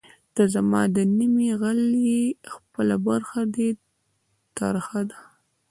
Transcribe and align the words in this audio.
ته 0.35 0.43
زما 0.53 0.81
د 0.95 0.97
نیمې 1.17 1.49
غل 1.61 1.81
ئې 2.05 2.21
خپله 2.53 2.95
برخه 3.07 3.41
دی 3.53 3.69
تر 4.57 4.75
ترخه 4.75 5.01